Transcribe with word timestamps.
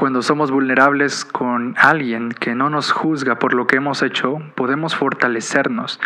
Cuando 0.00 0.22
somos 0.22 0.50
vulnerables 0.50 1.26
con 1.26 1.74
alguien 1.76 2.30
que 2.30 2.54
no 2.54 2.70
nos 2.70 2.90
juzga 2.90 3.38
por 3.38 3.52
lo 3.52 3.66
que 3.66 3.76
hemos 3.76 4.02
hecho, 4.02 4.38
podemos 4.54 4.96
fortalecernos. 4.96 6.00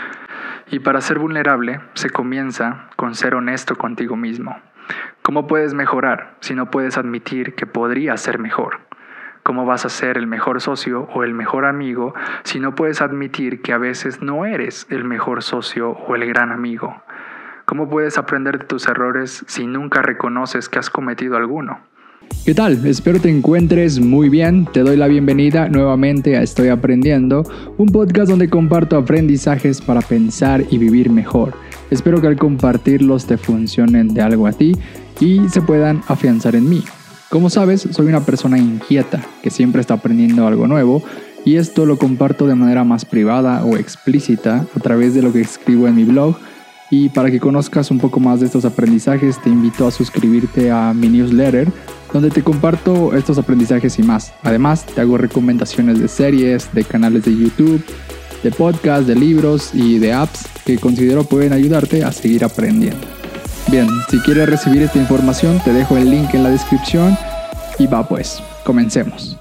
Y 0.68 0.80
para 0.80 1.00
ser 1.00 1.20
vulnerable 1.20 1.81
se 1.92 2.10
comienza 2.10 2.88
con 2.96 3.15
ser 3.15 3.36
honesto 3.36 3.76
contigo 3.76 4.17
mismo. 4.17 4.58
¿Cómo 5.22 5.46
puedes 5.46 5.75
mejorar 5.75 6.34
si 6.41 6.57
no 6.57 6.72
puedes 6.72 6.99
admitir 6.99 7.54
que 7.54 7.67
podría 7.67 8.16
ser 8.16 8.41
mejor? 8.41 8.80
¿Cómo 9.44 9.64
vas 9.64 9.86
a 9.86 9.90
ser 9.90 10.18
el 10.18 10.26
mejor 10.26 10.61
socio 10.61 11.02
o 11.14 11.22
el 11.22 11.32
mejor 11.32 11.64
amigo 11.64 12.14
si 12.42 12.58
no 12.58 12.74
puedes 12.74 13.00
admitir 13.00 13.62
que 13.62 13.72
a 13.72 13.79
veces 13.79 14.20
no 14.20 14.45
eres 14.45 14.88
el 14.90 15.04
mejor 15.04 15.45
socio 15.45 15.90
o 15.90 16.16
el 16.16 16.26
gran 16.26 16.50
amigo? 16.50 17.00
¿Cómo 17.64 17.88
puedes 17.88 18.18
aprender 18.18 18.58
de 18.58 18.64
tus 18.64 18.88
errores 18.88 19.45
si 19.46 19.68
nunca 19.68 20.02
reconoces 20.02 20.68
que 20.68 20.80
has 20.80 20.90
cometido 20.90 21.36
alguno? 21.36 21.93
¿Qué 22.45 22.54
tal? 22.54 22.86
Espero 22.86 23.20
te 23.20 23.30
encuentres 23.30 24.00
muy 24.00 24.29
bien. 24.29 24.66
Te 24.72 24.80
doy 24.80 24.96
la 24.96 25.09
bienvenida 25.09 25.68
nuevamente 25.68 26.36
a 26.36 26.43
Estoy 26.43 26.68
Aprendiendo, 26.68 27.43
un 27.79 27.89
podcast 27.89 28.29
donde 28.29 28.50
comparto 28.50 28.96
aprendizajes 28.96 29.81
para 29.81 30.03
pensar 30.03 30.64
y 30.71 30.76
vivir 30.76 31.08
mejor. 31.08 31.54
Espero 31.90 32.21
que 32.21 32.27
al 32.27 32.37
compartirlos 32.37 33.27
te 33.27 33.39
funcionen 33.39 34.12
de 34.12 34.21
algo 34.21 34.47
a 34.47 34.53
ti 34.53 34.73
y 35.21 35.48
se 35.48 35.62
puedan 35.62 36.03
afianzar 36.09 36.55
en 36.55 36.69
mí. 36.69 36.84
Como 37.31 37.48
sabes, 37.48 37.89
soy 37.91 38.07
una 38.07 38.21
persona 38.21 38.59
inquieta 38.59 39.20
que 39.43 39.51
siempre 39.51 39.81
está 39.81 39.95
aprendiendo 39.95 40.47
algo 40.47 40.67
nuevo 40.67 41.03
y 41.45 41.56
esto 41.56 41.87
lo 41.87 41.98
comparto 41.98 42.47
de 42.47 42.55
manera 42.55 42.84
más 42.84 43.05
privada 43.05 43.65
o 43.65 43.77
explícita 43.77 44.67
a 44.75 44.81
través 44.81 45.15
de 45.15 45.23
lo 45.23 45.33
que 45.33 45.41
escribo 45.41 45.89
en 45.89 45.97
mi 45.97 46.05
blog 46.05 46.37
y 46.91 47.09
para 47.09 47.30
que 47.30 47.41
conozcas 47.41 47.91
un 47.91 47.98
poco 47.98 48.20
más 48.20 48.41
de 48.41 48.47
estos 48.47 48.65
aprendizajes, 48.65 49.41
te 49.42 49.51
invito 49.51 49.87
a 49.87 49.91
suscribirte 49.91 50.70
a 50.70 50.92
mi 50.92 51.09
newsletter, 51.09 51.73
donde 52.12 52.30
te 52.30 52.42
comparto 52.42 53.15
estos 53.15 53.38
aprendizajes 53.38 53.98
y 53.98 54.02
más. 54.02 54.33
Además, 54.42 54.84
te 54.87 55.01
hago 55.01 55.19
recomendaciones 55.19 55.98
de 55.98 56.09
series, 56.09 56.73
de 56.73 56.84
canales 56.84 57.25
de 57.25 57.37
YouTube, 57.37 57.84
de 58.42 58.50
podcasts, 58.50 59.06
de 59.06 59.17
libros 59.17 59.75
y 59.75 59.98
de 59.98 60.12
apps 60.12 60.47
que 60.64 60.78
considero 60.78 61.25
pueden 61.25 61.53
ayudarte 61.53 62.05
a 62.05 62.12
seguir 62.12 62.44
aprendiendo. 62.44 63.06
Bien, 63.70 63.89
si 64.11 64.19
quieres 64.20 64.48
recibir 64.48 64.83
esta 64.83 64.98
información, 64.98 65.59
te 65.64 65.72
dejo 65.72 65.97
el 65.97 66.11
link 66.11 66.34
en 66.34 66.42
la 66.42 66.50
descripción 66.50 67.16
y 67.78 67.87
va 67.87 68.06
pues, 68.06 68.42
comencemos. 68.62 69.39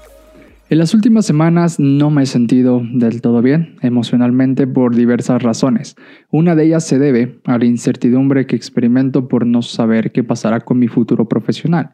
En 0.70 0.78
las 0.78 0.94
últimas 0.94 1.26
semanas 1.26 1.78
no 1.78 2.08
me 2.10 2.22
he 2.22 2.26
sentido 2.26 2.82
del 2.90 3.20
todo 3.20 3.42
bien 3.42 3.76
emocionalmente 3.82 4.66
por 4.66 4.96
diversas 4.96 5.42
razones. 5.42 5.94
Una 6.30 6.56
de 6.56 6.64
ellas 6.64 6.84
se 6.84 6.98
debe 6.98 7.38
a 7.44 7.58
la 7.58 7.66
incertidumbre 7.66 8.46
que 8.46 8.56
experimento 8.56 9.28
por 9.28 9.46
no 9.46 9.60
saber 9.60 10.10
qué 10.10 10.24
pasará 10.24 10.60
con 10.60 10.78
mi 10.78 10.88
futuro 10.88 11.28
profesional. 11.28 11.90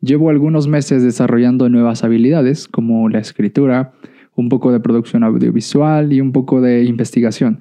Llevo 0.00 0.30
algunos 0.30 0.68
meses 0.68 1.02
desarrollando 1.02 1.68
nuevas 1.68 2.02
habilidades 2.02 2.66
como 2.66 3.10
la 3.10 3.18
escritura, 3.18 3.92
un 4.34 4.48
poco 4.48 4.72
de 4.72 4.80
producción 4.80 5.22
audiovisual 5.22 6.10
y 6.10 6.22
un 6.22 6.32
poco 6.32 6.62
de 6.62 6.84
investigación, 6.84 7.60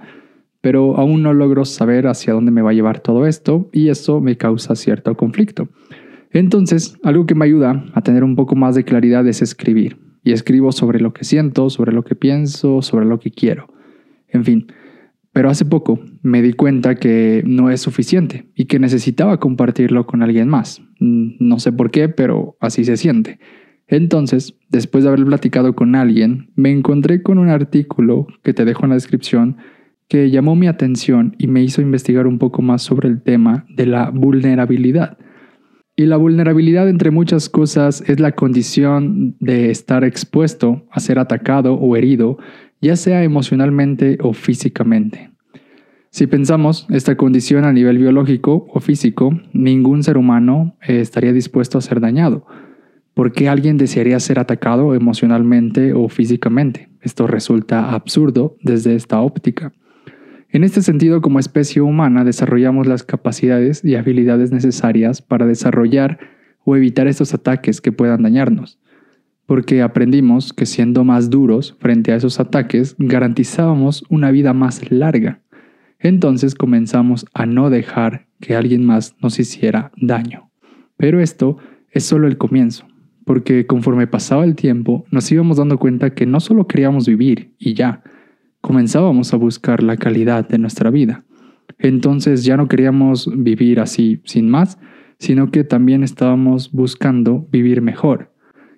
pero 0.62 0.96
aún 0.96 1.24
no 1.24 1.34
logro 1.34 1.66
saber 1.66 2.08
hacia 2.08 2.32
dónde 2.32 2.52
me 2.52 2.62
va 2.62 2.70
a 2.70 2.74
llevar 2.74 3.02
todo 3.02 3.28
esto 3.28 3.70
y 3.74 3.90
eso 3.90 4.22
me 4.22 4.38
causa 4.38 4.78
cierto 4.78 5.18
conflicto. 5.18 5.68
Entonces, 6.32 6.98
algo 7.04 7.26
que 7.26 7.36
me 7.36 7.44
ayuda 7.44 7.84
a 7.94 8.02
tener 8.02 8.24
un 8.24 8.38
poco 8.38 8.56
más 8.56 8.76
de 8.76 8.86
claridad 8.86 9.28
es 9.28 9.42
escribir 9.42 10.07
y 10.28 10.34
escribo 10.34 10.74
sobre 10.74 11.00
lo 11.00 11.14
que 11.14 11.24
siento, 11.24 11.70
sobre 11.70 11.94
lo 11.94 12.04
que 12.04 12.14
pienso, 12.14 12.82
sobre 12.82 13.06
lo 13.06 13.18
que 13.18 13.32
quiero. 13.32 13.68
En 14.28 14.44
fin, 14.44 14.68
pero 15.32 15.50
hace 15.50 15.64
poco 15.64 16.02
me 16.22 16.42
di 16.42 16.52
cuenta 16.52 16.96
que 16.96 17.44
no 17.46 17.70
es 17.70 17.80
suficiente 17.80 18.50
y 18.54 18.66
que 18.66 18.78
necesitaba 18.78 19.40
compartirlo 19.40 20.06
con 20.06 20.22
alguien 20.22 20.50
más. 20.50 20.82
Mm, 21.00 21.36
no 21.40 21.60
sé 21.60 21.72
por 21.72 21.92
qué, 21.92 22.10
pero 22.10 22.58
así 22.60 22.84
se 22.84 22.98
siente. 22.98 23.40
Entonces, 23.88 24.58
después 24.70 25.06
de 25.06 25.12
haber 25.12 25.24
platicado 25.24 25.76
con 25.76 25.96
alguien, 25.96 26.52
me 26.56 26.72
encontré 26.72 27.24
con 27.24 27.38
un 27.38 27.48
artículo 27.48 28.28
que 28.44 28.54
te 28.54 28.66
dejo 28.66 28.84
en 28.84 28.90
la 28.90 28.96
descripción 28.96 29.56
que 30.10 30.30
llamó 30.30 30.58
mi 30.58 30.68
atención 30.68 31.38
y 31.38 31.48
me 31.48 31.64
hizo 31.64 31.82
investigar 31.82 32.28
un 32.28 32.38
poco 32.38 32.62
más 32.62 32.82
sobre 32.82 33.08
el 33.08 33.22
tema 33.22 33.66
de 33.70 33.86
la 33.86 34.10
vulnerabilidad. 34.10 35.18
Y 36.00 36.06
la 36.06 36.18
vulnerabilidad, 36.18 36.88
entre 36.90 37.10
muchas 37.10 37.50
cosas, 37.50 38.04
es 38.08 38.20
la 38.20 38.34
condición 38.34 39.36
de 39.40 39.72
estar 39.72 40.04
expuesto 40.04 40.86
a 40.92 41.00
ser 41.00 41.18
atacado 41.18 41.74
o 41.74 41.96
herido, 41.96 42.38
ya 42.80 42.96
sea 42.96 43.24
emocionalmente 43.24 44.20
o 44.22 44.34
físicamente. 44.34 45.32
Si 46.12 46.28
pensamos 46.28 46.86
esta 46.92 47.18
condición 47.18 47.66
a 47.66 47.74
nivel 47.74 47.98
biológico 47.98 48.68
o 48.72 48.80
físico, 48.80 49.42
ningún 49.54 50.04
ser 50.04 50.20
humano 50.20 50.78
eh, 50.88 51.00
estaría 51.00 51.34
dispuesto 51.34 51.80
a 51.80 51.82
ser 51.82 52.00
dañado. 52.00 52.46
¿Por 53.16 53.32
qué 53.32 53.50
alguien 53.50 53.78
desearía 53.78 54.20
ser 54.20 54.38
atacado 54.38 54.94
emocionalmente 54.94 55.94
o 55.94 56.10
físicamente? 56.10 56.90
Esto 57.02 57.26
resulta 57.26 57.96
absurdo 57.96 58.56
desde 58.62 58.94
esta 58.94 59.20
óptica. 59.22 59.74
En 60.50 60.64
este 60.64 60.82
sentido, 60.82 61.22
como 61.22 61.40
especie 61.40 61.82
humana, 61.82 62.24
desarrollamos 62.24 62.88
las 62.88 63.04
capacidades 63.04 63.84
y 63.84 63.96
habilidades 63.96 64.52
necesarias 64.52 65.22
para 65.22 65.46
desarrollar 65.46 66.20
o 66.64 66.76
evitar 66.76 67.08
estos 67.08 67.34
ataques 67.34 67.82
que 67.82 67.92
puedan 67.92 68.24
dañarnos, 68.24 68.80
porque 69.46 69.82
aprendimos 69.82 70.54
que 70.54 70.66
siendo 70.66 71.04
más 71.04 71.30
duros 71.30 71.76
frente 71.80 72.12
a 72.12 72.16
esos 72.16 72.40
ataques 72.40 72.96
garantizábamos 72.98 74.04
una 74.10 74.32
vida 74.32 74.54
más 74.54 74.90
larga. 74.90 75.42
Entonces 76.00 76.56
comenzamos 76.56 77.26
a 77.34 77.46
no 77.46 77.70
dejar 77.70 78.28
que 78.40 78.56
alguien 78.56 78.86
más 78.86 79.16
nos 79.22 79.40
hiciera 79.40 79.92
daño. 79.98 80.50
Pero 80.96 81.20
esto 81.20 81.58
es 81.92 82.04
solo 82.04 82.28
el 82.28 82.38
comienzo, 82.38 82.86
porque 83.26 83.66
conforme 83.66 84.08
pasaba 84.08 84.46
el 84.46 84.56
tiempo 84.56 85.06
nos 85.12 85.30
íbamos 85.32 85.58
dando 85.58 85.78
cuenta 85.78 86.14
que 86.14 86.26
no 86.26 86.40
solo 86.40 86.68
queríamos 86.68 87.06
vivir 87.08 87.54
y 87.58 87.74
ya, 87.74 88.04
comenzábamos 88.68 89.34
a 89.34 89.38
buscar 89.38 89.82
la 89.82 89.96
calidad 89.96 90.46
de 90.46 90.58
nuestra 90.58 90.90
vida. 90.90 91.24
Entonces 91.80 92.44
ya 92.44 92.58
no 92.58 92.68
queríamos 92.68 93.32
vivir 93.34 93.80
así 93.80 94.20
sin 94.26 94.50
más, 94.50 94.78
sino 95.20 95.52
que 95.52 95.64
también 95.64 96.04
estábamos 96.04 96.74
buscando 96.74 97.48
vivir 97.50 97.82
mejor. 97.82 98.34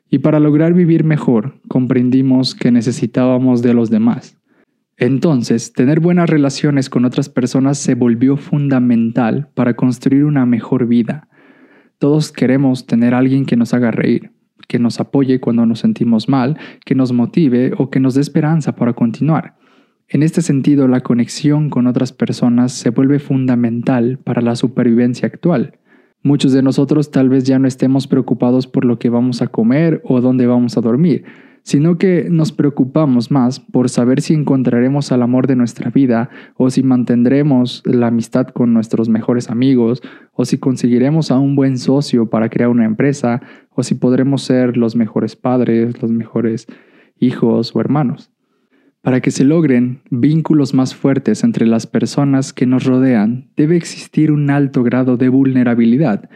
Y 0.07 0.19
para 0.19 0.39
lograr 0.39 0.75
vivir 0.75 1.03
mejor, 1.03 1.59
comprendimos 1.67 2.53
que 2.53 2.71
necesitábamos 2.71 3.63
de 3.63 3.73
los 3.73 3.89
demás. 3.89 4.37
Entonces, 4.95 5.73
tener 5.73 6.01
buenas 6.01 6.29
relaciones 6.29 6.87
con 6.91 7.03
otras 7.03 7.27
personas 7.27 7.79
se 7.79 7.95
volvió 7.95 8.37
fundamental 8.37 9.49
para 9.55 9.75
construir 9.75 10.23
una 10.23 10.45
mejor 10.45 10.85
vida. 10.85 11.29
Todos 11.97 12.31
queremos 12.31 12.85
tener 12.85 13.15
a 13.15 13.17
alguien 13.17 13.47
que 13.47 13.55
nos 13.55 13.73
haga 13.73 13.89
reír, 13.89 14.33
que 14.67 14.77
nos 14.77 14.99
apoye 14.99 15.39
cuando 15.39 15.65
nos 15.65 15.79
sentimos 15.79 16.29
mal, 16.29 16.59
que 16.85 16.93
nos 16.93 17.11
motive 17.11 17.71
o 17.75 17.89
que 17.89 17.99
nos 17.99 18.13
dé 18.13 18.21
esperanza 18.21 18.75
para 18.75 18.93
continuar. 18.93 19.57
En 20.11 20.23
este 20.23 20.41
sentido, 20.41 20.87
la 20.87 21.01
conexión 21.01 21.69
con 21.69 21.85
otras 21.85 22.13
personas 22.13 22.71
se 22.71 22.89
vuelve 22.89 23.19
fundamental 23.19 24.17
para 24.17 24.41
la 24.41 24.55
supervivencia 24.55 25.27
actual. 25.27 25.77
Muchos 26.23 26.51
de 26.51 26.63
nosotros 26.63 27.11
tal 27.11 27.29
vez 27.29 27.43
ya 27.43 27.59
no 27.59 27.67
estemos 27.67 28.07
preocupados 28.07 28.65
por 28.65 28.85
lo 28.85 28.97
que 28.97 29.09
vamos 29.09 29.43
a 29.43 29.47
comer 29.47 30.01
o 30.03 30.19
dónde 30.19 30.47
vamos 30.47 30.77
a 30.77 30.81
dormir, 30.81 31.25
sino 31.61 31.99
que 31.99 32.27
nos 32.27 32.51
preocupamos 32.51 33.29
más 33.29 33.59
por 33.59 33.87
saber 33.87 34.21
si 34.21 34.33
encontraremos 34.33 35.11
al 35.11 35.21
amor 35.21 35.45
de 35.45 35.55
nuestra 35.55 35.91
vida 35.91 36.31
o 36.57 36.71
si 36.71 36.81
mantendremos 36.81 37.83
la 37.85 38.07
amistad 38.07 38.47
con 38.47 38.73
nuestros 38.73 39.09
mejores 39.09 39.51
amigos 39.51 40.01
o 40.33 40.43
si 40.43 40.57
conseguiremos 40.57 41.29
a 41.29 41.37
un 41.37 41.55
buen 41.55 41.77
socio 41.77 42.31
para 42.31 42.49
crear 42.49 42.69
una 42.69 42.85
empresa 42.85 43.43
o 43.75 43.83
si 43.83 43.93
podremos 43.93 44.41
ser 44.41 44.75
los 44.75 44.95
mejores 44.95 45.35
padres, 45.35 46.01
los 46.01 46.09
mejores 46.09 46.65
hijos 47.19 47.75
o 47.75 47.79
hermanos. 47.79 48.31
Para 49.01 49.21
que 49.21 49.31
se 49.31 49.45
logren 49.45 50.01
vínculos 50.09 50.73
más 50.73 50.93
fuertes 50.93 51.45
entre 51.45 51.65
las 51.65 51.87
personas 51.87 52.51
que 52.51 52.65
nos 52.65 52.83
rodean, 52.83 53.49
debe 53.55 53.77
existir 53.77 54.29
un 54.29 54.49
alto 54.49 54.83
grado 54.83 55.15
de 55.15 55.29
vulnerabilidad. 55.29 56.29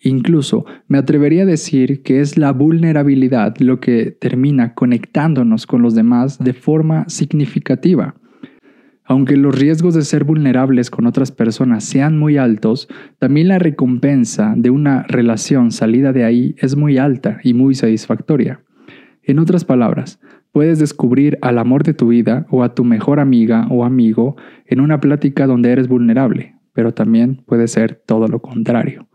Incluso 0.00 0.64
me 0.88 0.98
atrevería 0.98 1.44
a 1.44 1.46
decir 1.46 2.02
que 2.02 2.20
es 2.20 2.36
la 2.36 2.52
vulnerabilidad 2.52 3.56
lo 3.58 3.78
que 3.78 4.10
termina 4.10 4.74
conectándonos 4.74 5.66
con 5.68 5.82
los 5.82 5.94
demás 5.94 6.38
de 6.38 6.54
forma 6.54 7.08
significativa. 7.08 8.16
Aunque 9.04 9.36
los 9.36 9.56
riesgos 9.56 9.94
de 9.94 10.02
ser 10.02 10.24
vulnerables 10.24 10.90
con 10.90 11.06
otras 11.06 11.30
personas 11.30 11.84
sean 11.84 12.18
muy 12.18 12.36
altos, 12.36 12.88
también 13.18 13.46
la 13.46 13.60
recompensa 13.60 14.54
de 14.56 14.70
una 14.70 15.04
relación 15.04 15.70
salida 15.70 16.12
de 16.12 16.24
ahí 16.24 16.56
es 16.58 16.76
muy 16.76 16.98
alta 16.98 17.38
y 17.44 17.54
muy 17.54 17.76
satisfactoria. 17.76 18.60
En 19.22 19.38
otras 19.38 19.64
palabras, 19.64 20.20
Puedes 20.58 20.80
descubrir 20.80 21.38
al 21.40 21.56
amor 21.56 21.84
de 21.84 21.94
tu 21.94 22.08
vida 22.08 22.44
o 22.50 22.64
a 22.64 22.74
tu 22.74 22.82
mejor 22.82 23.20
amiga 23.20 23.68
o 23.70 23.84
amigo 23.84 24.34
en 24.66 24.80
una 24.80 24.98
plática 24.98 25.46
donde 25.46 25.70
eres 25.70 25.86
vulnerable, 25.86 26.56
pero 26.72 26.92
también 26.92 27.44
puede 27.46 27.68
ser 27.68 28.02
todo 28.04 28.26
lo 28.26 28.42
contrario. 28.42 29.06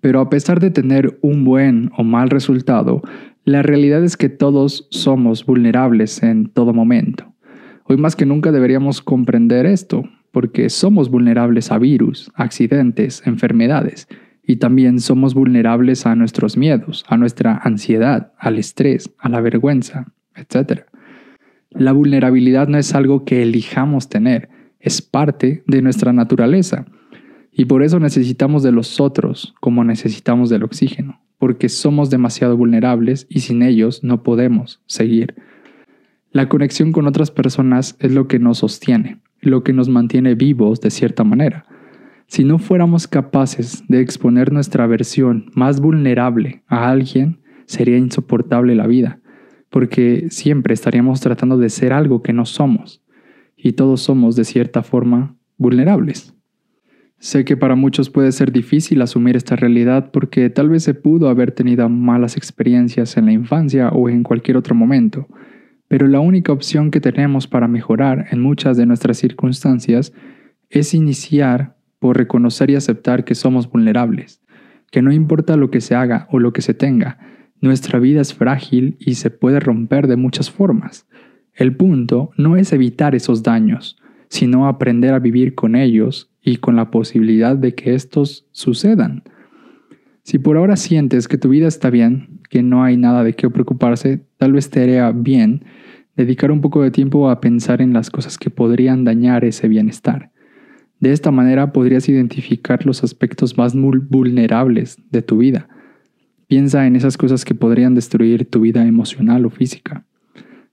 Pero 0.00 0.18
a 0.18 0.28
pesar 0.28 0.58
de 0.58 0.72
tener 0.72 1.16
un 1.22 1.44
buen 1.44 1.92
o 1.96 2.02
mal 2.02 2.28
resultado, 2.28 3.02
la 3.44 3.62
realidad 3.62 4.02
es 4.02 4.16
que 4.16 4.28
todos 4.28 4.88
somos 4.90 5.46
vulnerables 5.46 6.24
en 6.24 6.48
todo 6.48 6.74
momento. 6.74 7.32
Hoy 7.84 7.96
más 7.96 8.16
que 8.16 8.26
nunca 8.26 8.50
deberíamos 8.50 9.00
comprender 9.00 9.64
esto, 9.64 10.02
porque 10.32 10.70
somos 10.70 11.08
vulnerables 11.08 11.70
a 11.70 11.78
virus, 11.78 12.32
accidentes, 12.34 13.24
enfermedades, 13.28 14.08
y 14.42 14.56
también 14.56 14.98
somos 14.98 15.34
vulnerables 15.34 16.04
a 16.04 16.16
nuestros 16.16 16.56
miedos, 16.56 17.04
a 17.06 17.16
nuestra 17.16 17.60
ansiedad, 17.62 18.32
al 18.38 18.58
estrés, 18.58 19.14
a 19.20 19.28
la 19.28 19.40
vergüenza, 19.40 20.14
etc. 20.38 20.82
La 21.70 21.92
vulnerabilidad 21.92 22.68
no 22.68 22.78
es 22.78 22.94
algo 22.94 23.24
que 23.24 23.42
elijamos 23.42 24.08
tener, 24.08 24.48
es 24.80 25.02
parte 25.02 25.62
de 25.66 25.82
nuestra 25.82 26.12
naturaleza. 26.12 26.86
Y 27.52 27.64
por 27.64 27.82
eso 27.82 27.98
necesitamos 27.98 28.62
de 28.62 28.72
los 28.72 29.00
otros 29.00 29.54
como 29.60 29.84
necesitamos 29.84 30.48
del 30.48 30.62
oxígeno, 30.62 31.20
porque 31.38 31.68
somos 31.68 32.08
demasiado 32.08 32.56
vulnerables 32.56 33.26
y 33.28 33.40
sin 33.40 33.62
ellos 33.62 34.04
no 34.04 34.22
podemos 34.22 34.80
seguir. 34.86 35.34
La 36.30 36.48
conexión 36.48 36.92
con 36.92 37.06
otras 37.06 37.30
personas 37.30 37.96
es 37.98 38.12
lo 38.12 38.28
que 38.28 38.38
nos 38.38 38.58
sostiene, 38.58 39.18
lo 39.40 39.64
que 39.64 39.72
nos 39.72 39.88
mantiene 39.88 40.34
vivos 40.34 40.80
de 40.80 40.90
cierta 40.90 41.24
manera. 41.24 41.64
Si 42.26 42.44
no 42.44 42.58
fuéramos 42.58 43.08
capaces 43.08 43.82
de 43.88 44.00
exponer 44.00 44.52
nuestra 44.52 44.86
versión 44.86 45.50
más 45.54 45.80
vulnerable 45.80 46.62
a 46.68 46.90
alguien, 46.90 47.38
sería 47.64 47.96
insoportable 47.96 48.74
la 48.74 48.86
vida, 48.86 49.18
porque 49.70 50.26
siempre 50.30 50.74
estaríamos 50.74 51.20
tratando 51.20 51.58
de 51.58 51.70
ser 51.70 51.92
algo 51.92 52.22
que 52.22 52.32
no 52.32 52.44
somos, 52.46 53.02
y 53.56 53.72
todos 53.72 54.00
somos 54.00 54.36
de 54.36 54.44
cierta 54.44 54.82
forma 54.82 55.36
vulnerables. 55.56 56.34
Sé 57.18 57.44
que 57.44 57.56
para 57.56 57.74
muchos 57.74 58.10
puede 58.10 58.30
ser 58.30 58.52
difícil 58.52 59.02
asumir 59.02 59.36
esta 59.36 59.56
realidad 59.56 60.12
porque 60.12 60.50
tal 60.50 60.68
vez 60.68 60.84
se 60.84 60.94
pudo 60.94 61.28
haber 61.28 61.50
tenido 61.50 61.88
malas 61.88 62.36
experiencias 62.36 63.16
en 63.16 63.26
la 63.26 63.32
infancia 63.32 63.88
o 63.88 64.08
en 64.08 64.22
cualquier 64.22 64.56
otro 64.56 64.76
momento, 64.76 65.26
pero 65.88 66.06
la 66.06 66.20
única 66.20 66.52
opción 66.52 66.92
que 66.92 67.00
tenemos 67.00 67.48
para 67.48 67.66
mejorar 67.66 68.26
en 68.30 68.40
muchas 68.40 68.76
de 68.76 68.86
nuestras 68.86 69.16
circunstancias 69.18 70.12
es 70.70 70.94
iniciar 70.94 71.76
por 71.98 72.16
reconocer 72.16 72.70
y 72.70 72.76
aceptar 72.76 73.24
que 73.24 73.34
somos 73.34 73.68
vulnerables, 73.68 74.40
que 74.92 75.02
no 75.02 75.12
importa 75.12 75.56
lo 75.56 75.70
que 75.70 75.80
se 75.80 75.96
haga 75.96 76.28
o 76.30 76.38
lo 76.38 76.52
que 76.52 76.62
se 76.62 76.74
tenga, 76.74 77.18
nuestra 77.60 77.98
vida 77.98 78.20
es 78.20 78.34
frágil 78.34 78.96
y 78.98 79.14
se 79.14 79.30
puede 79.30 79.60
romper 79.60 80.06
de 80.06 80.16
muchas 80.16 80.50
formas. 80.50 81.06
El 81.54 81.74
punto 81.76 82.30
no 82.36 82.56
es 82.56 82.72
evitar 82.72 83.14
esos 83.14 83.42
daños, 83.42 83.96
sino 84.28 84.68
aprender 84.68 85.14
a 85.14 85.18
vivir 85.18 85.54
con 85.54 85.74
ellos 85.74 86.30
y 86.42 86.58
con 86.58 86.76
la 86.76 86.90
posibilidad 86.90 87.56
de 87.56 87.74
que 87.74 87.94
estos 87.94 88.46
sucedan. 88.52 89.24
Si 90.22 90.38
por 90.38 90.56
ahora 90.56 90.76
sientes 90.76 91.26
que 91.26 91.38
tu 91.38 91.48
vida 91.48 91.66
está 91.66 91.90
bien, 91.90 92.40
que 92.48 92.62
no 92.62 92.84
hay 92.84 92.96
nada 92.96 93.24
de 93.24 93.34
qué 93.34 93.48
preocuparse, 93.50 94.24
tal 94.36 94.52
vez 94.52 94.70
te 94.70 94.82
haría 94.82 95.10
bien 95.10 95.64
dedicar 96.16 96.50
un 96.50 96.60
poco 96.60 96.82
de 96.82 96.90
tiempo 96.90 97.30
a 97.30 97.40
pensar 97.40 97.80
en 97.80 97.92
las 97.92 98.10
cosas 98.10 98.38
que 98.38 98.50
podrían 98.50 99.04
dañar 99.04 99.44
ese 99.44 99.68
bienestar. 99.68 100.30
De 101.00 101.12
esta 101.12 101.30
manera 101.30 101.72
podrías 101.72 102.08
identificar 102.08 102.84
los 102.84 103.04
aspectos 103.04 103.56
más 103.56 103.74
vulnerables 103.74 104.98
de 105.10 105.22
tu 105.22 105.38
vida. 105.38 105.68
Piensa 106.48 106.86
en 106.86 106.96
esas 106.96 107.18
cosas 107.18 107.44
que 107.44 107.54
podrían 107.54 107.94
destruir 107.94 108.48
tu 108.48 108.60
vida 108.60 108.86
emocional 108.86 109.44
o 109.44 109.50
física. 109.50 110.04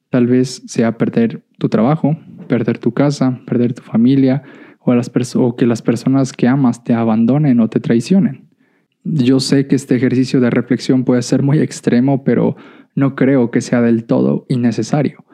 Tal 0.09 0.25
vez 0.25 0.63
sea 0.65 0.97
perder 0.97 1.43
tu 1.57 1.67
trabajo, 1.67 2.17
perder 2.47 2.77
tu 2.77 2.93
casa, 2.93 3.41
perder 3.45 3.73
tu 3.73 3.83
familia 3.83 4.43
o, 4.79 5.55
que 5.55 5.65
las 5.65 5.81
personas 5.81 6.31
que 6.31 6.47
amas 6.47 6.83
te 6.83 6.93
abandonen 6.93 7.59
o 7.59 7.67
te 7.69 7.79
traicionen. 7.79 8.47
Yo 9.03 9.39
sé 9.39 9.67
que 9.67 9.75
este 9.75 9.95
ejercicio 9.95 10.39
de 10.39 10.49
reflexión 10.49 11.03
puede 11.03 11.21
ser 11.21 11.43
muy 11.43 11.59
extremo, 11.59 12.23
pero 12.23 12.55
no 12.95 13.15
creo 13.15 13.51
que 13.51 13.61
sea 13.61 13.81
del 13.81 14.05
todo 14.05 14.45
innecesario. 14.47 15.25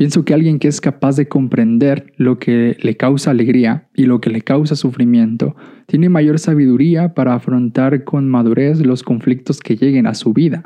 Pienso 0.00 0.24
que 0.24 0.32
alguien 0.32 0.58
que 0.58 0.68
es 0.68 0.80
capaz 0.80 1.16
de 1.16 1.28
comprender 1.28 2.14
lo 2.16 2.38
que 2.38 2.74
le 2.80 2.96
causa 2.96 3.32
alegría 3.32 3.90
y 3.94 4.06
lo 4.06 4.18
que 4.18 4.30
le 4.30 4.40
causa 4.40 4.74
sufrimiento, 4.74 5.56
tiene 5.84 6.08
mayor 6.08 6.38
sabiduría 6.38 7.12
para 7.12 7.34
afrontar 7.34 8.02
con 8.04 8.26
madurez 8.26 8.80
los 8.80 9.02
conflictos 9.02 9.60
que 9.60 9.76
lleguen 9.76 10.06
a 10.06 10.14
su 10.14 10.32
vida. 10.32 10.62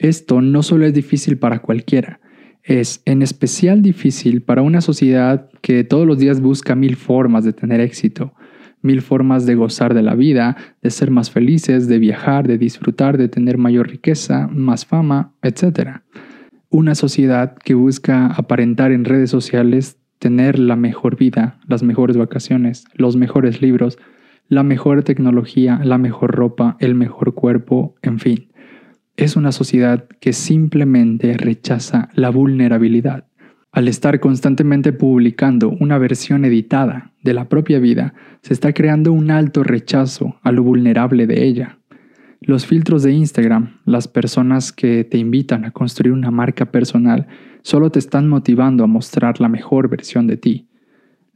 Esto 0.00 0.40
no 0.40 0.64
solo 0.64 0.86
es 0.86 0.92
difícil 0.92 1.38
para 1.38 1.60
cualquiera, 1.60 2.18
es 2.64 3.00
en 3.04 3.22
especial 3.22 3.80
difícil 3.80 4.42
para 4.42 4.62
una 4.62 4.80
sociedad 4.80 5.48
que 5.60 5.84
todos 5.84 6.04
los 6.04 6.18
días 6.18 6.40
busca 6.40 6.74
mil 6.74 6.96
formas 6.96 7.44
de 7.44 7.52
tener 7.52 7.80
éxito, 7.80 8.34
mil 8.82 9.02
formas 9.02 9.46
de 9.46 9.54
gozar 9.54 9.94
de 9.94 10.02
la 10.02 10.16
vida, 10.16 10.56
de 10.82 10.90
ser 10.90 11.12
más 11.12 11.30
felices, 11.30 11.86
de 11.86 12.00
viajar, 12.00 12.48
de 12.48 12.58
disfrutar, 12.58 13.18
de 13.18 13.28
tener 13.28 13.56
mayor 13.56 13.88
riqueza, 13.88 14.48
más 14.48 14.84
fama, 14.84 15.32
etc 15.42 16.02
una 16.74 16.96
sociedad 16.96 17.54
que 17.56 17.74
busca 17.74 18.26
aparentar 18.26 18.90
en 18.90 19.04
redes 19.04 19.30
sociales 19.30 19.96
tener 20.18 20.58
la 20.58 20.74
mejor 20.74 21.16
vida, 21.16 21.60
las 21.68 21.84
mejores 21.84 22.16
vacaciones, 22.16 22.84
los 22.94 23.16
mejores 23.16 23.62
libros, 23.62 23.96
la 24.48 24.64
mejor 24.64 25.04
tecnología, 25.04 25.80
la 25.84 25.98
mejor 25.98 26.32
ropa, 26.34 26.76
el 26.80 26.96
mejor 26.96 27.34
cuerpo, 27.34 27.94
en 28.02 28.18
fin. 28.18 28.48
Es 29.16 29.36
una 29.36 29.52
sociedad 29.52 30.08
que 30.20 30.32
simplemente 30.32 31.34
rechaza 31.34 32.08
la 32.12 32.30
vulnerabilidad. 32.30 33.28
Al 33.70 33.86
estar 33.86 34.18
constantemente 34.18 34.92
publicando 34.92 35.68
una 35.68 35.98
versión 35.98 36.44
editada 36.44 37.12
de 37.22 37.34
la 37.34 37.48
propia 37.48 37.78
vida, 37.78 38.14
se 38.42 38.52
está 38.52 38.72
creando 38.72 39.12
un 39.12 39.30
alto 39.30 39.62
rechazo 39.62 40.40
a 40.42 40.50
lo 40.50 40.64
vulnerable 40.64 41.28
de 41.28 41.44
ella. 41.44 41.78
Los 42.46 42.66
filtros 42.66 43.02
de 43.02 43.12
Instagram, 43.12 43.78
las 43.86 44.06
personas 44.06 44.70
que 44.70 45.02
te 45.04 45.16
invitan 45.16 45.64
a 45.64 45.70
construir 45.70 46.12
una 46.12 46.30
marca 46.30 46.66
personal, 46.66 47.26
solo 47.62 47.88
te 47.88 47.98
están 47.98 48.28
motivando 48.28 48.84
a 48.84 48.86
mostrar 48.86 49.40
la 49.40 49.48
mejor 49.48 49.88
versión 49.88 50.26
de 50.26 50.36
ti. 50.36 50.68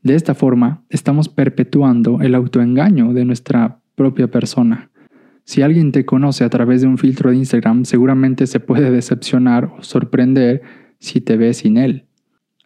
De 0.02 0.14
esta 0.14 0.34
forma, 0.34 0.84
estamos 0.90 1.30
perpetuando 1.30 2.20
el 2.20 2.34
autoengaño 2.34 3.14
de 3.14 3.24
nuestra 3.24 3.80
propia 3.94 4.30
persona. 4.30 4.90
Si 5.44 5.62
alguien 5.62 5.92
te 5.92 6.04
conoce 6.04 6.44
a 6.44 6.50
través 6.50 6.82
de 6.82 6.88
un 6.88 6.98
filtro 6.98 7.30
de 7.30 7.36
Instagram, 7.36 7.86
seguramente 7.86 8.46
se 8.46 8.60
puede 8.60 8.90
decepcionar 8.90 9.72
o 9.78 9.82
sorprender 9.82 10.60
si 10.98 11.22
te 11.22 11.38
ve 11.38 11.54
sin 11.54 11.78
él. 11.78 12.04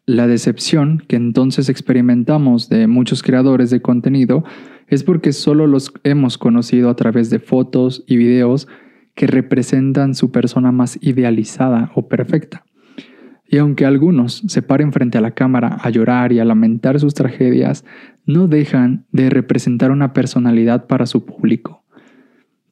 La 0.04 0.26
decepción 0.26 1.00
que 1.06 1.14
entonces 1.14 1.68
experimentamos 1.68 2.68
de 2.68 2.88
muchos 2.88 3.22
creadores 3.22 3.70
de 3.70 3.80
contenido 3.80 4.42
es 4.88 5.04
porque 5.04 5.32
solo 5.32 5.66
los 5.66 5.92
hemos 6.04 6.38
conocido 6.38 6.90
a 6.90 6.96
través 6.96 7.30
de 7.30 7.38
fotos 7.38 8.04
y 8.06 8.16
videos 8.16 8.68
que 9.14 9.26
representan 9.26 10.14
su 10.14 10.30
persona 10.30 10.72
más 10.72 10.98
idealizada 11.00 11.92
o 11.94 12.08
perfecta. 12.08 12.64
Y 13.46 13.58
aunque 13.58 13.84
algunos 13.84 14.42
se 14.46 14.62
paren 14.62 14.92
frente 14.92 15.18
a 15.18 15.20
la 15.20 15.32
cámara 15.32 15.76
a 15.82 15.90
llorar 15.90 16.32
y 16.32 16.38
a 16.38 16.44
lamentar 16.44 16.98
sus 16.98 17.12
tragedias, 17.12 17.84
no 18.24 18.48
dejan 18.48 19.04
de 19.12 19.28
representar 19.28 19.90
una 19.90 20.14
personalidad 20.14 20.86
para 20.86 21.04
su 21.04 21.26
público. 21.26 21.84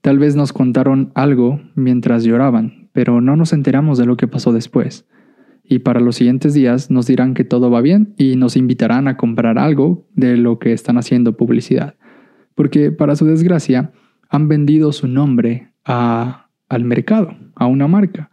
Tal 0.01 0.19
vez 0.19 0.37
nos 0.37 0.55
contaron 0.55 1.13
algo 1.15 1.61
mientras 1.75 2.25
lloraban, 2.25 2.89
pero 2.93 3.21
no 3.21 3.37
nos 3.37 3.53
enteramos 3.53 3.99
de 3.99 4.07
lo 4.07 4.17
que 4.17 4.29
pasó 4.29 4.53
después 4.53 5.07
y 5.71 5.79
para 5.79 6.01
los 6.01 6.17
siguientes 6.17 6.53
días 6.53 6.91
nos 6.91 7.07
dirán 7.07 7.33
que 7.33 7.45
todo 7.45 7.71
va 7.71 7.81
bien 7.81 8.13
y 8.19 8.35
nos 8.35 8.57
invitarán 8.57 9.07
a 9.07 9.17
comprar 9.17 9.57
algo 9.57 10.05
de 10.17 10.37
lo 10.37 10.59
que 10.59 10.73
están 10.73 10.99
haciendo 10.99 11.37
publicidad. 11.37 11.95
Porque 12.57 12.91
para 12.91 13.15
su 13.15 13.25
desgracia 13.25 13.93
han 14.29 14.49
vendido 14.49 14.91
su 14.91 15.07
nombre 15.07 15.73
al 15.85 16.85
mercado, 16.85 17.37
a 17.55 17.67
una 17.67 17.87
marca, 17.87 18.31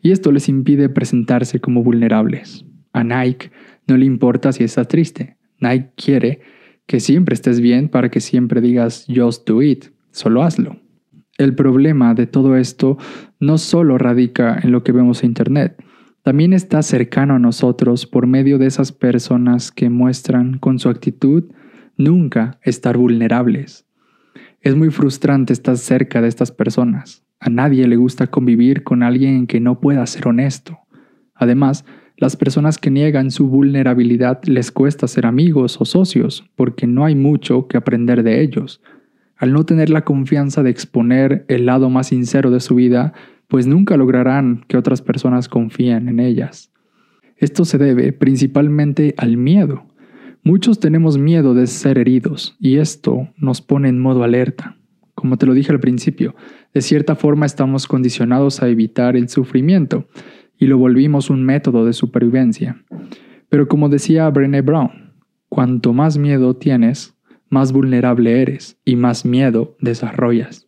y 0.00 0.12
esto 0.12 0.32
les 0.32 0.48
impide 0.48 0.88
presentarse 0.88 1.60
como 1.60 1.84
vulnerables. 1.84 2.64
A 2.94 3.04
Nike 3.04 3.50
no 3.86 3.98
le 3.98 4.06
importa 4.06 4.52
si 4.52 4.64
estás 4.64 4.88
triste. 4.88 5.36
Nike 5.60 5.90
quiere 5.94 6.40
que 6.86 7.00
siempre 7.00 7.34
estés 7.34 7.60
bien 7.60 7.90
para 7.90 8.10
que 8.10 8.20
siempre 8.20 8.62
digas 8.62 9.04
just 9.14 9.46
do 9.46 9.60
it, 9.60 9.88
solo 10.10 10.42
hazlo. 10.42 10.80
El 11.36 11.54
problema 11.54 12.14
de 12.14 12.26
todo 12.26 12.56
esto 12.56 12.96
no 13.40 13.58
solo 13.58 13.98
radica 13.98 14.58
en 14.62 14.72
lo 14.72 14.82
que 14.82 14.92
vemos 14.92 15.22
en 15.22 15.30
Internet, 15.30 15.76
también 16.22 16.52
está 16.52 16.82
cercano 16.82 17.34
a 17.34 17.38
nosotros 17.38 18.06
por 18.06 18.26
medio 18.26 18.58
de 18.58 18.66
esas 18.66 18.92
personas 18.92 19.72
que 19.72 19.88
muestran 19.88 20.58
con 20.58 20.78
su 20.78 20.88
actitud 20.88 21.44
nunca 21.96 22.58
estar 22.62 22.96
vulnerables. 22.96 23.86
Es 24.60 24.76
muy 24.76 24.90
frustrante 24.90 25.52
estar 25.52 25.76
cerca 25.76 26.20
de 26.20 26.28
estas 26.28 26.52
personas. 26.52 27.24
A 27.40 27.50
nadie 27.50 27.86
le 27.86 27.96
gusta 27.96 28.26
convivir 28.26 28.82
con 28.82 29.02
alguien 29.02 29.46
que 29.46 29.60
no 29.60 29.80
pueda 29.80 30.04
ser 30.06 30.26
honesto. 30.26 30.78
Además, 31.34 31.84
las 32.16 32.36
personas 32.36 32.78
que 32.78 32.90
niegan 32.90 33.30
su 33.30 33.46
vulnerabilidad 33.46 34.42
les 34.44 34.72
cuesta 34.72 35.06
ser 35.06 35.24
amigos 35.24 35.80
o 35.80 35.84
socios 35.84 36.50
porque 36.56 36.88
no 36.88 37.04
hay 37.04 37.14
mucho 37.14 37.68
que 37.68 37.76
aprender 37.76 38.24
de 38.24 38.42
ellos. 38.42 38.82
Al 39.36 39.52
no 39.52 39.64
tener 39.64 39.88
la 39.88 40.04
confianza 40.04 40.64
de 40.64 40.70
exponer 40.70 41.44
el 41.46 41.66
lado 41.66 41.90
más 41.90 42.08
sincero 42.08 42.50
de 42.50 42.58
su 42.58 42.74
vida, 42.74 43.12
pues 43.48 43.66
nunca 43.66 43.96
lograrán 43.96 44.64
que 44.68 44.76
otras 44.76 45.02
personas 45.02 45.48
confíen 45.48 46.08
en 46.08 46.20
ellas. 46.20 46.72
Esto 47.36 47.64
se 47.64 47.78
debe 47.78 48.12
principalmente 48.12 49.14
al 49.16 49.36
miedo. 49.36 49.84
Muchos 50.42 50.80
tenemos 50.80 51.18
miedo 51.18 51.54
de 51.54 51.66
ser 51.66 51.98
heridos 51.98 52.56
y 52.60 52.76
esto 52.76 53.28
nos 53.36 53.60
pone 53.60 53.88
en 53.88 53.98
modo 53.98 54.22
alerta. 54.22 54.76
Como 55.14 55.36
te 55.36 55.46
lo 55.46 55.54
dije 55.54 55.72
al 55.72 55.80
principio, 55.80 56.36
de 56.72 56.80
cierta 56.80 57.16
forma 57.16 57.46
estamos 57.46 57.88
condicionados 57.88 58.62
a 58.62 58.68
evitar 58.68 59.16
el 59.16 59.28
sufrimiento 59.28 60.06
y 60.58 60.66
lo 60.66 60.78
volvimos 60.78 61.30
un 61.30 61.44
método 61.44 61.84
de 61.84 61.92
supervivencia. 61.92 62.84
Pero 63.48 63.66
como 63.66 63.88
decía 63.88 64.28
Brené 64.28 64.60
Brown, 64.60 65.14
cuanto 65.48 65.92
más 65.92 66.18
miedo 66.18 66.54
tienes, 66.54 67.16
más 67.48 67.72
vulnerable 67.72 68.42
eres 68.42 68.78
y 68.84 68.96
más 68.96 69.24
miedo 69.24 69.76
desarrollas. 69.80 70.67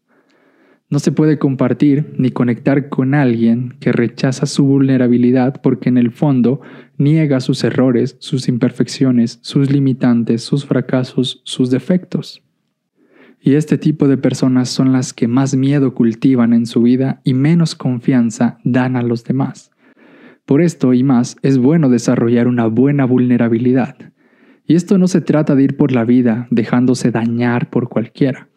No 0.91 0.99
se 0.99 1.13
puede 1.13 1.39
compartir 1.39 2.15
ni 2.19 2.33
conectar 2.33 2.89
con 2.89 3.15
alguien 3.15 3.77
que 3.79 3.93
rechaza 3.93 4.47
su 4.47 4.65
vulnerabilidad 4.65 5.63
porque 5.63 5.89
en 5.89 5.97
el 5.97 6.11
fondo 6.11 6.61
niega 6.99 7.39
sus 7.39 7.63
errores, 7.63 8.17
sus 8.19 8.49
imperfecciones, 8.49 9.39
sus 9.41 9.71
limitantes, 9.71 10.43
sus 10.43 10.67
fracasos, 10.67 11.43
sus 11.45 11.71
defectos. 11.71 12.43
Y 13.41 13.55
este 13.55 13.79
tipo 13.79 14.09
de 14.09 14.17
personas 14.17 14.69
son 14.69 14.93
las 14.93 15.15
que 15.15 15.29
más 15.29 15.55
miedo 15.55 15.95
cultivan 15.95 16.53
en 16.53 16.67
su 16.67 16.83
vida 16.83 17.21
y 17.23 17.35
menos 17.35 17.77
confianza 17.77 18.59
dan 18.65 18.97
a 18.97 19.03
los 19.03 19.23
demás. 19.23 19.71
Por 20.45 20.61
esto 20.61 20.93
y 20.93 21.05
más 21.05 21.37
es 21.43 21.59
bueno 21.59 21.89
desarrollar 21.89 22.49
una 22.49 22.67
buena 22.67 23.05
vulnerabilidad. 23.05 23.95
Y 24.67 24.75
esto 24.75 24.99
no 24.99 25.07
se 25.07 25.21
trata 25.21 25.55
de 25.55 25.63
ir 25.63 25.77
por 25.77 25.93
la 25.93 26.05
vida 26.05 26.49
dejándose 26.51 27.13
dañar 27.13 27.71
por 27.71 27.89
cualquiera 27.89 28.50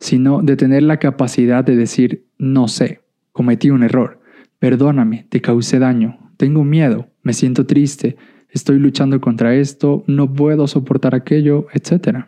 sino 0.00 0.42
de 0.42 0.56
tener 0.56 0.82
la 0.82 0.98
capacidad 0.98 1.64
de 1.64 1.76
decir, 1.76 2.26
no 2.38 2.68
sé, 2.68 3.00
cometí 3.32 3.70
un 3.70 3.82
error, 3.82 4.20
perdóname, 4.58 5.26
te 5.28 5.40
causé 5.40 5.78
daño, 5.78 6.18
tengo 6.36 6.64
miedo, 6.64 7.08
me 7.22 7.32
siento 7.32 7.66
triste, 7.66 8.16
estoy 8.50 8.78
luchando 8.78 9.20
contra 9.20 9.54
esto, 9.54 10.04
no 10.06 10.32
puedo 10.32 10.66
soportar 10.66 11.14
aquello, 11.14 11.66
etc. 11.72 12.26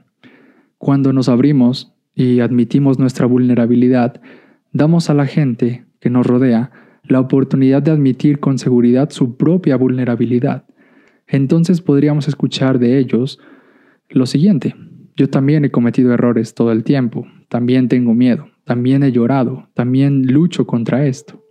Cuando 0.78 1.12
nos 1.12 1.28
abrimos 1.28 1.92
y 2.14 2.40
admitimos 2.40 2.98
nuestra 2.98 3.26
vulnerabilidad, 3.26 4.20
damos 4.72 5.10
a 5.10 5.14
la 5.14 5.26
gente 5.26 5.84
que 6.00 6.10
nos 6.10 6.26
rodea 6.26 6.70
la 7.04 7.20
oportunidad 7.20 7.82
de 7.82 7.90
admitir 7.90 8.40
con 8.40 8.58
seguridad 8.58 9.10
su 9.10 9.36
propia 9.36 9.76
vulnerabilidad. 9.76 10.64
Entonces 11.26 11.80
podríamos 11.80 12.28
escuchar 12.28 12.78
de 12.78 12.98
ellos 12.98 13.38
lo 14.08 14.26
siguiente. 14.26 14.74
Yo 15.16 15.28
también 15.28 15.64
he 15.64 15.70
cometido 15.70 16.12
errores 16.12 16.54
todo 16.54 16.72
el 16.72 16.84
tiempo, 16.84 17.26
también 17.50 17.88
tengo 17.88 18.14
miedo, 18.14 18.49
también 18.64 19.02
he 19.02 19.11
llorado, 19.11 19.69
también 19.75 20.23
lucho 20.23 20.66
contra 20.66 21.07
esto. 21.07 21.45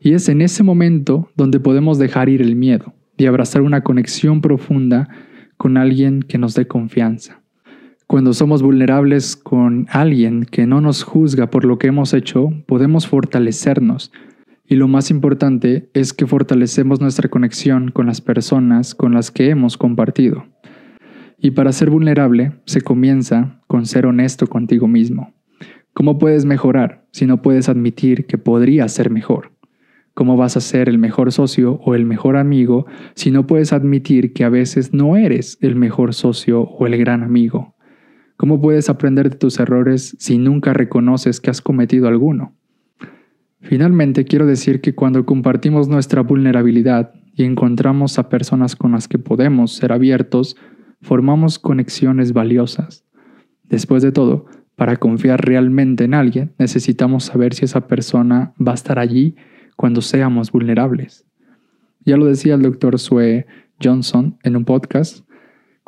Y 0.00 0.12
es 0.12 0.28
en 0.28 0.42
ese 0.42 0.64
momento 0.64 1.30
donde 1.36 1.60
podemos 1.60 1.96
dejar 1.96 2.28
ir 2.28 2.42
el 2.42 2.56
miedo 2.56 2.92
y 3.16 3.26
abrazar 3.26 3.62
una 3.62 3.82
conexión 3.82 4.40
profunda 4.40 5.08
con 5.56 5.76
alguien 5.76 6.22
que 6.22 6.38
nos 6.38 6.54
dé 6.54 6.66
confianza. 6.66 7.40
Cuando 8.08 8.32
somos 8.32 8.62
vulnerables 8.62 9.36
con 9.36 9.86
alguien 9.90 10.44
que 10.44 10.66
no 10.66 10.80
nos 10.80 11.04
juzga 11.04 11.50
por 11.50 11.64
lo 11.64 11.78
que 11.78 11.86
hemos 11.86 12.14
hecho, 12.14 12.50
podemos 12.66 13.06
fortalecernos. 13.06 14.10
Y 14.66 14.74
lo 14.74 14.88
más 14.88 15.10
importante 15.12 15.88
es 15.94 16.12
que 16.12 16.26
fortalecemos 16.26 17.00
nuestra 17.00 17.28
conexión 17.28 17.92
con 17.92 18.06
las 18.06 18.20
personas 18.20 18.94
con 18.94 19.14
las 19.14 19.30
que 19.30 19.50
hemos 19.50 19.76
compartido. 19.76 20.46
Y 21.40 21.52
para 21.52 21.72
ser 21.72 21.90
vulnerable 21.90 22.52
se 22.64 22.80
comienza 22.80 23.62
con 23.68 23.86
ser 23.86 24.06
honesto 24.06 24.48
contigo 24.48 24.88
mismo. 24.88 25.32
¿Cómo 25.94 26.18
puedes 26.18 26.44
mejorar 26.44 27.06
si 27.12 27.26
no 27.26 27.42
puedes 27.42 27.68
admitir 27.68 28.26
que 28.26 28.38
podría 28.38 28.88
ser 28.88 29.10
mejor? 29.10 29.52
¿Cómo 30.14 30.36
vas 30.36 30.56
a 30.56 30.60
ser 30.60 30.88
el 30.88 30.98
mejor 30.98 31.30
socio 31.30 31.80
o 31.84 31.94
el 31.94 32.04
mejor 32.04 32.36
amigo 32.36 32.86
si 33.14 33.30
no 33.30 33.46
puedes 33.46 33.72
admitir 33.72 34.32
que 34.32 34.42
a 34.42 34.48
veces 34.48 34.92
no 34.92 35.16
eres 35.16 35.58
el 35.60 35.76
mejor 35.76 36.12
socio 36.12 36.62
o 36.62 36.86
el 36.88 36.96
gran 36.96 37.22
amigo? 37.22 37.76
¿Cómo 38.36 38.60
puedes 38.60 38.88
aprender 38.88 39.30
de 39.30 39.36
tus 39.36 39.60
errores 39.60 40.16
si 40.18 40.38
nunca 40.38 40.72
reconoces 40.72 41.40
que 41.40 41.50
has 41.50 41.60
cometido 41.60 42.08
alguno? 42.08 42.56
Finalmente, 43.60 44.24
quiero 44.24 44.46
decir 44.46 44.80
que 44.80 44.94
cuando 44.94 45.24
compartimos 45.26 45.88
nuestra 45.88 46.22
vulnerabilidad 46.22 47.12
y 47.34 47.44
encontramos 47.44 48.18
a 48.18 48.28
personas 48.28 48.76
con 48.76 48.92
las 48.92 49.08
que 49.08 49.18
podemos 49.18 49.72
ser 49.74 49.92
abiertos, 49.92 50.56
formamos 51.00 51.58
conexiones 51.58 52.32
valiosas. 52.32 53.04
Después 53.64 54.02
de 54.02 54.12
todo, 54.12 54.46
para 54.76 54.96
confiar 54.96 55.44
realmente 55.44 56.04
en 56.04 56.14
alguien, 56.14 56.54
necesitamos 56.58 57.24
saber 57.24 57.54
si 57.54 57.64
esa 57.64 57.86
persona 57.86 58.54
va 58.64 58.72
a 58.72 58.76
estar 58.76 58.98
allí 58.98 59.36
cuando 59.76 60.00
seamos 60.00 60.52
vulnerables. 60.52 61.26
Ya 62.04 62.16
lo 62.16 62.26
decía 62.26 62.54
el 62.54 62.62
doctor 62.62 62.98
Sue 62.98 63.46
Johnson 63.82 64.38
en 64.42 64.56
un 64.56 64.64
podcast, 64.64 65.28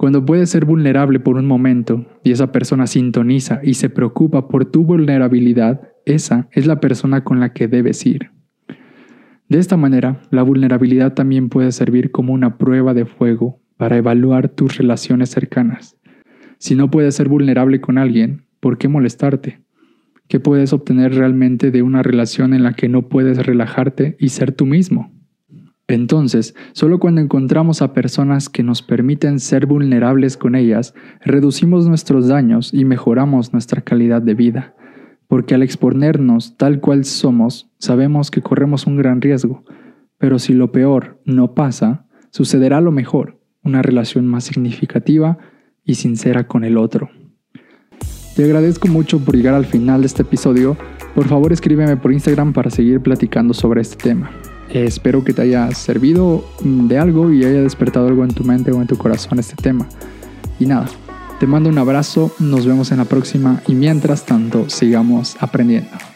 cuando 0.00 0.24
puedes 0.24 0.48
ser 0.48 0.64
vulnerable 0.64 1.20
por 1.20 1.36
un 1.36 1.46
momento 1.46 2.06
y 2.24 2.32
esa 2.32 2.52
persona 2.52 2.86
sintoniza 2.86 3.60
y 3.62 3.74
se 3.74 3.90
preocupa 3.90 4.48
por 4.48 4.64
tu 4.64 4.84
vulnerabilidad, 4.84 5.92
esa 6.06 6.48
es 6.52 6.66
la 6.66 6.80
persona 6.80 7.22
con 7.22 7.38
la 7.38 7.52
que 7.52 7.68
debes 7.68 8.06
ir. 8.06 8.30
De 9.48 9.58
esta 9.58 9.76
manera, 9.76 10.22
la 10.30 10.42
vulnerabilidad 10.42 11.12
también 11.12 11.48
puede 11.50 11.70
servir 11.70 12.12
como 12.12 12.32
una 12.32 12.56
prueba 12.56 12.94
de 12.94 13.04
fuego 13.04 13.60
para 13.80 13.96
evaluar 13.96 14.50
tus 14.50 14.76
relaciones 14.76 15.30
cercanas. 15.30 15.96
Si 16.58 16.74
no 16.74 16.90
puedes 16.90 17.14
ser 17.14 17.30
vulnerable 17.30 17.80
con 17.80 17.96
alguien, 17.96 18.44
¿por 18.60 18.76
qué 18.76 18.88
molestarte? 18.88 19.62
¿Qué 20.28 20.38
puedes 20.38 20.74
obtener 20.74 21.14
realmente 21.14 21.70
de 21.70 21.80
una 21.80 22.02
relación 22.02 22.52
en 22.52 22.62
la 22.62 22.74
que 22.74 22.90
no 22.90 23.08
puedes 23.08 23.38
relajarte 23.46 24.18
y 24.20 24.28
ser 24.28 24.52
tú 24.52 24.66
mismo? 24.66 25.14
Entonces, 25.88 26.54
solo 26.72 26.98
cuando 26.98 27.22
encontramos 27.22 27.80
a 27.80 27.94
personas 27.94 28.50
que 28.50 28.62
nos 28.62 28.82
permiten 28.82 29.40
ser 29.40 29.64
vulnerables 29.64 30.36
con 30.36 30.56
ellas, 30.56 30.92
reducimos 31.24 31.88
nuestros 31.88 32.28
daños 32.28 32.74
y 32.74 32.84
mejoramos 32.84 33.54
nuestra 33.54 33.80
calidad 33.80 34.20
de 34.20 34.34
vida. 34.34 34.74
Porque 35.26 35.54
al 35.54 35.62
exponernos 35.62 36.58
tal 36.58 36.80
cual 36.80 37.06
somos, 37.06 37.72
sabemos 37.78 38.30
que 38.30 38.42
corremos 38.42 38.86
un 38.86 38.98
gran 38.98 39.22
riesgo. 39.22 39.64
Pero 40.18 40.38
si 40.38 40.52
lo 40.52 40.70
peor 40.70 41.18
no 41.24 41.54
pasa, 41.54 42.06
sucederá 42.30 42.82
lo 42.82 42.92
mejor 42.92 43.39
una 43.62 43.82
relación 43.82 44.26
más 44.26 44.44
significativa 44.44 45.38
y 45.84 45.96
sincera 45.96 46.46
con 46.46 46.64
el 46.64 46.76
otro. 46.76 47.10
Te 48.36 48.44
agradezco 48.44 48.88
mucho 48.88 49.18
por 49.18 49.36
llegar 49.36 49.54
al 49.54 49.66
final 49.66 50.00
de 50.00 50.06
este 50.06 50.22
episodio. 50.22 50.76
Por 51.14 51.26
favor 51.28 51.52
escríbeme 51.52 51.96
por 51.96 52.12
Instagram 52.12 52.52
para 52.52 52.70
seguir 52.70 53.00
platicando 53.00 53.54
sobre 53.54 53.82
este 53.82 53.96
tema. 53.96 54.30
espero 54.72 55.24
que 55.24 55.32
te 55.32 55.42
haya 55.42 55.70
servido 55.72 56.44
de 56.62 56.96
algo 56.96 57.32
y 57.32 57.44
haya 57.44 57.62
despertado 57.62 58.06
algo 58.06 58.22
en 58.22 58.32
tu 58.32 58.44
mente 58.44 58.70
o 58.70 58.80
en 58.80 58.86
tu 58.86 58.96
corazón 58.96 59.40
este 59.40 59.56
tema. 59.56 59.88
Y 60.60 60.66
nada, 60.66 60.86
te 61.40 61.46
mando 61.46 61.68
un 61.68 61.78
abrazo, 61.78 62.32
nos 62.38 62.66
vemos 62.66 62.92
en 62.92 62.98
la 62.98 63.04
próxima 63.04 63.62
y 63.66 63.74
mientras 63.74 64.24
tanto 64.26 64.68
sigamos 64.68 65.36
aprendiendo. 65.40 66.09